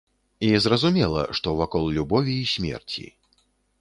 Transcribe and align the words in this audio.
І 0.47 0.47
зразумела, 0.65 1.21
што 1.39 1.53
вакол 1.59 1.85
любові 1.99 2.35
і 2.45 2.49
смерці. 2.55 3.05